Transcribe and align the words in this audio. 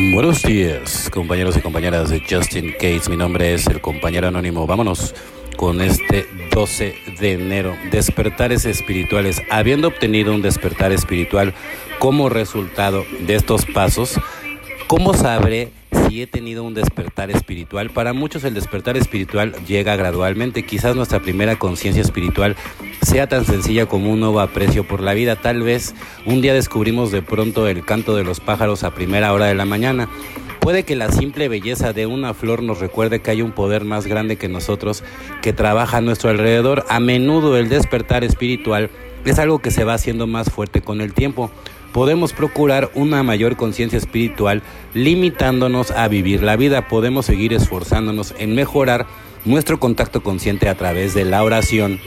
Buenos 0.00 0.44
días, 0.44 1.10
compañeros 1.12 1.56
y 1.56 1.60
compañeras 1.60 2.08
de 2.08 2.20
Justin 2.20 2.72
Case. 2.78 3.10
Mi 3.10 3.16
nombre 3.16 3.52
es 3.52 3.66
el 3.66 3.80
compañero 3.80 4.28
anónimo. 4.28 4.64
Vámonos 4.64 5.12
con 5.56 5.80
este 5.80 6.24
12 6.52 6.94
de 7.18 7.32
enero. 7.32 7.76
Despertares 7.90 8.64
espirituales. 8.64 9.42
Habiendo 9.50 9.88
obtenido 9.88 10.32
un 10.32 10.40
despertar 10.40 10.92
espiritual 10.92 11.52
como 11.98 12.28
resultado 12.28 13.04
de 13.26 13.34
estos 13.34 13.66
pasos, 13.66 14.20
¿cómo 14.86 15.14
sabré 15.14 15.72
si 16.08 16.22
he 16.22 16.28
tenido 16.28 16.62
un 16.62 16.74
despertar 16.74 17.32
espiritual? 17.32 17.90
Para 17.90 18.12
muchos 18.12 18.44
el 18.44 18.54
despertar 18.54 18.96
espiritual 18.96 19.52
llega 19.66 19.96
gradualmente. 19.96 20.64
Quizás 20.64 20.94
nuestra 20.94 21.18
primera 21.18 21.58
conciencia 21.58 22.02
espiritual 22.02 22.54
sea 23.08 23.26
tan 23.26 23.46
sencilla 23.46 23.86
como 23.86 24.12
un 24.12 24.20
nuevo 24.20 24.38
aprecio 24.38 24.86
por 24.86 25.00
la 25.00 25.14
vida. 25.14 25.34
Tal 25.34 25.62
vez 25.62 25.94
un 26.26 26.42
día 26.42 26.52
descubrimos 26.52 27.10
de 27.10 27.22
pronto 27.22 27.66
el 27.66 27.82
canto 27.82 28.14
de 28.14 28.22
los 28.22 28.38
pájaros 28.38 28.84
a 28.84 28.90
primera 28.94 29.32
hora 29.32 29.46
de 29.46 29.54
la 29.54 29.64
mañana. 29.64 30.10
Puede 30.60 30.82
que 30.82 30.94
la 30.94 31.10
simple 31.10 31.48
belleza 31.48 31.94
de 31.94 32.04
una 32.04 32.34
flor 32.34 32.62
nos 32.62 32.80
recuerde 32.80 33.20
que 33.20 33.30
hay 33.30 33.40
un 33.40 33.52
poder 33.52 33.86
más 33.86 34.06
grande 34.06 34.36
que 34.36 34.50
nosotros 34.50 35.04
que 35.40 35.54
trabaja 35.54 35.96
a 35.96 36.00
nuestro 36.02 36.28
alrededor. 36.28 36.84
A 36.90 37.00
menudo 37.00 37.56
el 37.56 37.70
despertar 37.70 38.24
espiritual 38.24 38.90
es 39.24 39.38
algo 39.38 39.60
que 39.60 39.70
se 39.70 39.84
va 39.84 39.94
haciendo 39.94 40.26
más 40.26 40.50
fuerte 40.50 40.82
con 40.82 41.00
el 41.00 41.14
tiempo. 41.14 41.50
Podemos 41.94 42.34
procurar 42.34 42.90
una 42.94 43.22
mayor 43.22 43.56
conciencia 43.56 43.96
espiritual 43.96 44.62
limitándonos 44.92 45.92
a 45.92 46.08
vivir 46.08 46.42
la 46.42 46.56
vida. 46.56 46.88
Podemos 46.88 47.24
seguir 47.24 47.54
esforzándonos 47.54 48.34
en 48.38 48.54
mejorar 48.54 49.06
nuestro 49.46 49.80
contacto 49.80 50.22
consciente 50.22 50.68
a 50.68 50.74
través 50.74 51.14
de 51.14 51.24
la 51.24 51.42
oración 51.42 51.98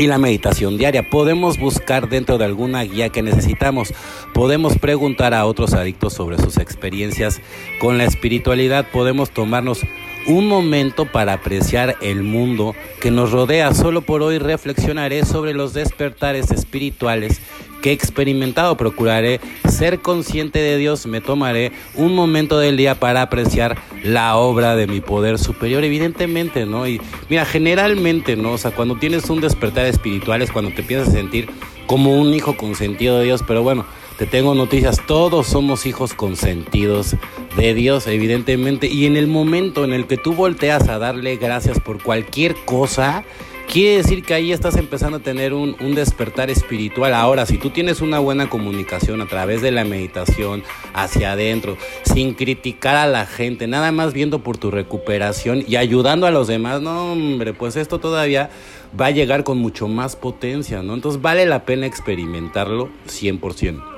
y 0.00 0.06
la 0.06 0.16
meditación 0.16 0.78
diaria. 0.78 1.10
Podemos 1.10 1.58
buscar 1.58 2.08
dentro 2.08 2.38
de 2.38 2.46
alguna 2.46 2.82
guía 2.84 3.10
que 3.10 3.22
necesitamos. 3.22 3.92
Podemos 4.32 4.78
preguntar 4.78 5.34
a 5.34 5.44
otros 5.44 5.74
adictos 5.74 6.14
sobre 6.14 6.38
sus 6.38 6.56
experiencias 6.56 7.42
con 7.80 7.98
la 7.98 8.04
espiritualidad. 8.04 8.86
Podemos 8.90 9.30
tomarnos 9.30 9.82
un 10.26 10.48
momento 10.48 11.04
para 11.04 11.34
apreciar 11.34 11.96
el 12.00 12.22
mundo 12.22 12.74
que 13.02 13.10
nos 13.10 13.30
rodea. 13.30 13.74
Solo 13.74 14.00
por 14.00 14.22
hoy 14.22 14.38
reflexionaré 14.38 15.26
sobre 15.26 15.52
los 15.52 15.74
despertares 15.74 16.50
espirituales 16.50 17.42
que 17.80 17.90
he 17.90 17.92
experimentado. 17.92 18.76
Procuraré 18.76 19.40
ser 19.68 20.00
consciente 20.00 20.60
de 20.60 20.76
Dios. 20.76 21.06
Me 21.06 21.20
tomaré 21.20 21.72
un 21.94 22.14
momento 22.14 22.58
del 22.58 22.76
día 22.76 22.94
para 22.94 23.22
apreciar 23.22 23.76
la 24.02 24.36
obra 24.36 24.76
de 24.76 24.86
mi 24.86 25.00
poder 25.00 25.38
superior, 25.38 25.84
evidentemente, 25.84 26.66
¿no? 26.66 26.86
Y 26.86 27.00
mira, 27.28 27.44
generalmente, 27.44 28.36
¿no? 28.36 28.52
O 28.52 28.58
sea, 28.58 28.70
cuando 28.70 28.96
tienes 28.96 29.28
un 29.30 29.40
despertar 29.40 29.86
espiritual 29.86 30.42
es 30.42 30.50
cuando 30.50 30.72
te 30.72 30.82
empiezas 30.82 31.08
a 31.08 31.12
sentir 31.12 31.48
como 31.86 32.14
un 32.20 32.32
hijo 32.32 32.56
consentido 32.56 33.18
de 33.18 33.24
Dios, 33.24 33.42
pero 33.46 33.62
bueno, 33.62 33.84
te 34.16 34.26
tengo 34.26 34.54
noticias, 34.54 35.00
todos 35.06 35.46
somos 35.46 35.86
hijos 35.86 36.12
consentidos 36.14 37.16
de 37.56 37.74
Dios, 37.74 38.06
evidentemente, 38.06 38.86
y 38.86 39.06
en 39.06 39.16
el 39.16 39.26
momento 39.26 39.82
en 39.82 39.92
el 39.92 40.06
que 40.06 40.18
tú 40.18 40.34
volteas 40.34 40.88
a 40.88 40.98
darle 40.98 41.36
gracias 41.36 41.80
por 41.80 42.02
cualquier 42.02 42.54
cosa, 42.66 43.24
quiere 43.70 43.98
decir 43.98 44.24
que 44.24 44.34
ahí 44.34 44.52
estás 44.52 44.76
empezando 44.76 45.18
a 45.18 45.20
tener 45.20 45.54
un, 45.54 45.76
un, 45.80 45.94
despertar 45.94 46.50
espiritual. 46.50 47.14
Ahora, 47.14 47.46
si 47.46 47.56
tú 47.56 47.70
tienes 47.70 48.00
una 48.00 48.18
buena 48.18 48.48
comunicación 48.50 49.20
a 49.20 49.26
través 49.26 49.62
de 49.62 49.70
la 49.70 49.84
meditación 49.84 50.64
hacia 50.92 51.32
adentro, 51.32 51.76
sin 52.02 52.34
criticar 52.34 52.96
a 52.96 53.06
la 53.06 53.26
gente, 53.26 53.68
nada 53.68 53.92
más 53.92 54.12
viendo 54.12 54.40
por 54.42 54.58
tu 54.58 54.70
recuperación 54.72 55.62
y 55.66 55.76
ayudando 55.76 56.26
a 56.26 56.32
los 56.32 56.48
demás, 56.48 56.82
no, 56.82 57.12
hombre, 57.12 57.54
pues 57.54 57.76
esto 57.76 58.00
todavía 58.00 58.50
va 58.98 59.06
a 59.06 59.10
llegar 59.10 59.44
con 59.44 59.58
mucho 59.58 59.86
más 59.86 60.16
potencia, 60.16 60.82
¿no? 60.82 60.94
Entonces 60.94 61.22
vale 61.22 61.46
la 61.46 61.64
pena 61.64 61.86
experimentarlo 61.86 62.90
100%. 63.06 63.89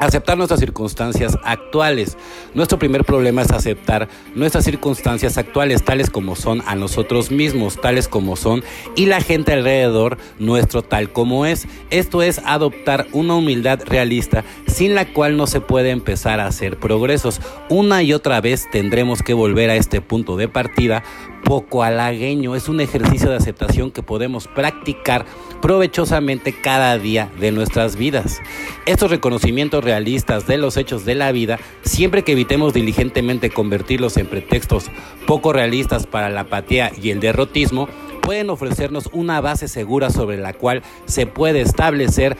Aceptar 0.00 0.38
nuestras 0.38 0.60
circunstancias 0.60 1.36
actuales. 1.42 2.16
Nuestro 2.54 2.78
primer 2.78 3.04
problema 3.04 3.42
es 3.42 3.50
aceptar 3.50 4.08
nuestras 4.36 4.64
circunstancias 4.64 5.38
actuales, 5.38 5.84
tales 5.84 6.08
como 6.08 6.36
son 6.36 6.62
a 6.66 6.76
nosotros 6.76 7.32
mismos, 7.32 7.80
tales 7.80 8.06
como 8.06 8.36
son, 8.36 8.62
y 8.94 9.06
la 9.06 9.20
gente 9.20 9.52
alrededor 9.52 10.16
nuestro 10.38 10.82
tal 10.82 11.12
como 11.12 11.46
es. 11.46 11.66
Esto 11.90 12.22
es 12.22 12.40
adoptar 12.44 13.08
una 13.12 13.34
humildad 13.34 13.80
realista 13.84 14.44
sin 14.68 14.94
la 14.94 15.12
cual 15.12 15.36
no 15.36 15.48
se 15.48 15.60
puede 15.60 15.90
empezar 15.90 16.38
a 16.38 16.46
hacer 16.46 16.78
progresos. 16.78 17.40
Una 17.68 18.04
y 18.04 18.12
otra 18.12 18.40
vez 18.40 18.70
tendremos 18.70 19.22
que 19.22 19.34
volver 19.34 19.70
a 19.70 19.76
este 19.76 20.00
punto 20.00 20.36
de 20.36 20.46
partida 20.46 21.02
poco 21.48 21.82
halagueño. 21.82 22.54
Es 22.54 22.68
un 22.68 22.82
ejercicio 22.82 23.30
de 23.30 23.36
aceptación 23.36 23.90
que 23.90 24.02
podemos 24.02 24.46
practicar 24.46 25.24
provechosamente 25.62 26.52
cada 26.52 26.98
día 26.98 27.32
de 27.40 27.52
nuestras 27.52 27.96
vidas. 27.96 28.40
Estos 28.84 29.10
reconocimientos 29.10 29.82
realistas 29.82 30.46
de 30.46 30.58
los 30.58 30.76
hechos 30.76 31.06
de 31.06 31.14
la 31.14 31.32
vida, 31.32 31.58
siempre 31.82 32.22
que 32.22 32.32
evitemos 32.32 32.74
diligentemente 32.74 33.48
convertirlos 33.48 34.18
en 34.18 34.26
pretextos 34.26 34.90
poco 35.26 35.54
realistas 35.54 36.06
para 36.06 36.28
la 36.28 36.42
apatía 36.42 36.92
y 37.00 37.10
el 37.10 37.20
derrotismo, 37.20 37.88
pueden 38.20 38.50
ofrecernos 38.50 39.08
una 39.14 39.40
base 39.40 39.68
segura 39.68 40.10
sobre 40.10 40.36
la 40.36 40.52
cual 40.52 40.82
se 41.06 41.26
puede 41.26 41.62
establecer 41.62 42.36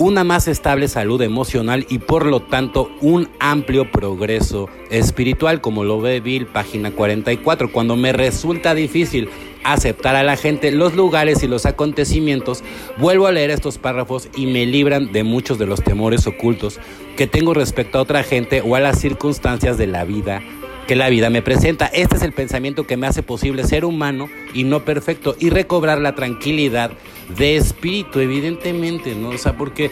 una 0.00 0.24
más 0.24 0.48
estable 0.48 0.88
salud 0.88 1.20
emocional 1.20 1.86
y 1.90 1.98
por 1.98 2.24
lo 2.24 2.40
tanto 2.40 2.90
un 3.02 3.28
amplio 3.38 3.90
progreso 3.92 4.70
espiritual, 4.88 5.60
como 5.60 5.84
lo 5.84 6.00
ve 6.00 6.20
Bill, 6.20 6.46
página 6.46 6.90
44. 6.90 7.70
Cuando 7.70 7.96
me 7.96 8.14
resulta 8.14 8.74
difícil 8.74 9.28
aceptar 9.62 10.16
a 10.16 10.22
la 10.22 10.38
gente, 10.38 10.70
los 10.70 10.94
lugares 10.96 11.42
y 11.42 11.48
los 11.48 11.66
acontecimientos, 11.66 12.64
vuelvo 12.96 13.26
a 13.26 13.32
leer 13.32 13.50
estos 13.50 13.76
párrafos 13.76 14.30
y 14.34 14.46
me 14.46 14.64
libran 14.64 15.12
de 15.12 15.22
muchos 15.22 15.58
de 15.58 15.66
los 15.66 15.82
temores 15.82 16.26
ocultos 16.26 16.80
que 17.18 17.26
tengo 17.26 17.52
respecto 17.52 17.98
a 17.98 18.02
otra 18.02 18.22
gente 18.22 18.62
o 18.62 18.76
a 18.76 18.80
las 18.80 18.98
circunstancias 18.98 19.76
de 19.76 19.86
la 19.86 20.04
vida 20.04 20.40
que 20.86 20.96
la 20.96 21.08
vida 21.08 21.30
me 21.30 21.40
presenta. 21.42 21.86
Este 21.86 22.16
es 22.16 22.22
el 22.22 22.32
pensamiento 22.32 22.84
que 22.84 22.96
me 22.96 23.06
hace 23.06 23.22
posible 23.22 23.62
ser 23.64 23.84
humano 23.84 24.28
y 24.54 24.64
no 24.64 24.84
perfecto 24.84 25.36
y 25.38 25.50
recobrar 25.50 26.00
la 26.00 26.16
tranquilidad 26.16 26.90
de 27.36 27.56
espíritu, 27.56 28.20
evidentemente, 28.20 29.14
¿no? 29.14 29.30
O 29.30 29.38
sea, 29.38 29.56
porque 29.56 29.90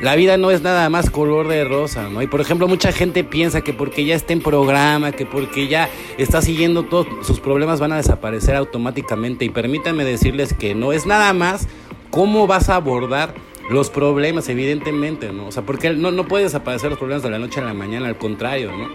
la 0.00 0.16
vida 0.16 0.36
no 0.36 0.50
es 0.50 0.62
nada 0.62 0.88
más 0.88 1.10
color 1.10 1.48
de 1.48 1.64
rosa, 1.64 2.08
¿no? 2.08 2.22
Y 2.22 2.26
por 2.26 2.40
ejemplo, 2.40 2.68
mucha 2.68 2.92
gente 2.92 3.24
piensa 3.24 3.60
que 3.60 3.72
porque 3.72 4.04
ya 4.04 4.14
está 4.14 4.32
en 4.32 4.40
programa, 4.40 5.12
que 5.12 5.26
porque 5.26 5.68
ya 5.68 5.88
está 6.18 6.42
siguiendo 6.42 6.84
todos 6.84 7.06
sus 7.26 7.40
problemas 7.40 7.80
van 7.80 7.92
a 7.92 7.96
desaparecer 7.96 8.56
automáticamente. 8.56 9.44
Y 9.44 9.50
permítanme 9.50 10.04
decirles 10.04 10.54
que 10.54 10.74
no 10.74 10.92
es 10.92 11.06
nada 11.06 11.32
más 11.32 11.68
cómo 12.10 12.46
vas 12.46 12.68
a 12.68 12.76
abordar 12.76 13.34
los 13.68 13.90
problemas, 13.90 14.48
evidentemente, 14.48 15.32
¿no? 15.32 15.46
O 15.46 15.52
sea, 15.52 15.64
porque 15.64 15.90
no, 15.90 16.10
no 16.10 16.26
puedes 16.26 16.52
desaparecer 16.52 16.90
los 16.90 16.98
problemas 16.98 17.22
de 17.22 17.30
la 17.30 17.38
noche 17.38 17.60
a 17.60 17.64
la 17.64 17.74
mañana, 17.74 18.08
al 18.08 18.18
contrario, 18.18 18.72
¿no? 18.72 18.88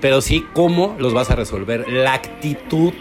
pero 0.00 0.20
sí 0.20 0.44
cómo 0.52 0.94
los 0.98 1.14
vas 1.14 1.30
a 1.30 1.36
resolver, 1.36 1.90
la 1.90 2.14
actitud. 2.14 2.92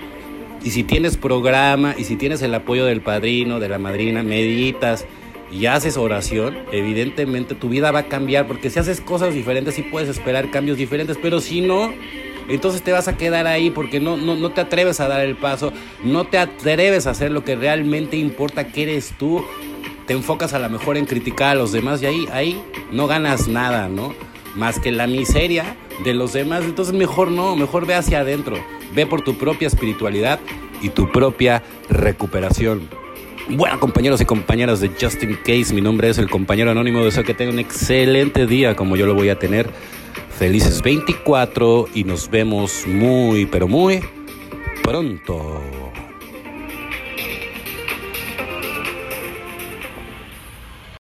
Y 0.66 0.72
si 0.72 0.84
tienes 0.84 1.16
programa 1.16 1.94
y 1.96 2.06
si 2.06 2.16
tienes 2.16 2.42
el 2.42 2.52
apoyo 2.56 2.86
del 2.86 3.00
padrino, 3.00 3.60
de 3.60 3.70
la 3.70 3.78
madrina, 3.78 4.24
meditas 4.24 5.06
y 5.52 5.68
haces 5.68 5.96
oración, 5.96 6.58
evidentemente 6.72 7.54
tu 7.54 7.70
vida 7.70 7.92
va 7.92 8.00
a 8.00 8.08
cambiar, 8.08 8.48
porque 8.48 8.72
si 8.72 8.80
haces 8.80 9.00
cosas 9.00 9.36
diferentes 9.36 9.76
sí 9.76 9.84
puedes 9.84 10.10
esperar 10.10 10.50
cambios 10.50 10.80
diferentes, 10.80 11.20
pero 11.22 11.40
si 11.40 11.62
no, 11.62 11.94
entonces 12.50 12.82
te 12.82 12.92
vas 12.92 13.08
a 13.08 13.16
quedar 13.16 13.46
ahí 13.46 13.70
porque 13.70 14.00
no, 14.00 14.18
no, 14.18 14.36
no 14.36 14.54
te 14.54 14.62
atreves 14.62 15.00
a 15.00 15.08
dar 15.08 15.22
el 15.22 15.36
paso, 15.36 15.72
no 16.04 16.26
te 16.26 16.40
atreves 16.40 17.06
a 17.06 17.12
hacer 17.12 17.30
lo 17.30 17.44
que 17.44 17.56
realmente 17.56 18.18
importa 18.18 18.68
que 18.68 18.84
eres 18.84 19.14
tú, 19.20 19.46
te 20.08 20.14
enfocas 20.14 20.54
a 20.54 20.60
lo 20.60 20.68
mejor 20.68 20.98
en 20.98 21.06
criticar 21.06 21.50
a 21.52 21.56
los 21.56 21.74
demás 21.74 22.02
y 22.02 22.08
ahí, 22.08 22.28
ahí 22.34 22.60
no 22.92 23.06
ganas 23.06 23.48
nada, 23.48 23.88
¿no? 23.88 24.16
Más 24.56 24.80
que 24.80 24.92
la 24.92 25.06
miseria 25.06 25.76
de 26.04 26.16
los 26.16 26.34
demás. 26.34 26.64
Entonces 26.64 26.96
mejor 26.96 27.30
no, 27.30 27.56
mejor 27.56 27.86
ve 27.86 27.94
hacia 27.94 28.22
adentro. 28.22 28.58
Ve 28.96 29.06
por 29.06 29.24
tu 29.24 29.38
propia 29.38 29.68
espiritualidad 29.68 30.40
y 30.82 30.90
tu 30.90 31.12
propia 31.12 31.64
recuperación. 31.90 32.88
Bueno, 33.50 33.80
compañeros 33.80 34.22
y 34.22 34.26
compañeras 34.26 34.80
de 34.80 34.90
Justin 35.00 35.38
Case, 35.44 35.74
mi 35.74 35.82
nombre 35.82 36.10
es 36.10 36.18
el 36.18 36.30
compañero 36.30 36.72
anónimo. 36.72 37.04
Deseo 37.04 37.24
que 37.24 37.34
tengan 37.34 37.56
un 37.56 37.60
excelente 37.60 38.48
día 38.48 38.76
como 38.76 38.96
yo 38.96 39.06
lo 39.06 39.14
voy 39.14 39.30
a 39.30 39.38
tener. 39.38 39.70
Felices 40.38 40.82
24 40.82 41.88
y 41.94 42.04
nos 42.04 42.30
vemos 42.30 42.88
muy, 42.88 43.46
pero 43.46 43.68
muy 43.68 44.02
pronto. 44.82 45.62